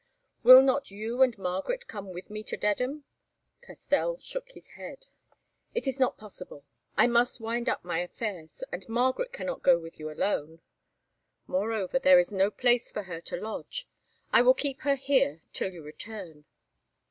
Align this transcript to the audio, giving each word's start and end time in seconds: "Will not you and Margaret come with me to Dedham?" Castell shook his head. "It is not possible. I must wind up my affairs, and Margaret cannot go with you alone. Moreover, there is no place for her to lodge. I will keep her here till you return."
"Will 0.41 0.63
not 0.63 0.89
you 0.89 1.21
and 1.21 1.37
Margaret 1.37 1.85
come 1.87 2.11
with 2.11 2.31
me 2.31 2.41
to 2.45 2.57
Dedham?" 2.57 3.03
Castell 3.61 4.17
shook 4.17 4.49
his 4.49 4.69
head. 4.71 5.05
"It 5.75 5.85
is 5.85 5.99
not 5.99 6.17
possible. 6.17 6.65
I 6.97 7.05
must 7.05 7.39
wind 7.39 7.69
up 7.69 7.85
my 7.85 7.99
affairs, 7.99 8.63
and 8.71 8.89
Margaret 8.89 9.31
cannot 9.31 9.61
go 9.61 9.77
with 9.77 9.99
you 9.99 10.09
alone. 10.09 10.59
Moreover, 11.45 11.99
there 11.99 12.17
is 12.17 12.31
no 12.31 12.49
place 12.49 12.91
for 12.91 13.03
her 13.03 13.21
to 13.21 13.37
lodge. 13.37 13.87
I 14.33 14.41
will 14.41 14.55
keep 14.55 14.79
her 14.81 14.95
here 14.95 15.41
till 15.53 15.69
you 15.71 15.83
return." 15.83 16.45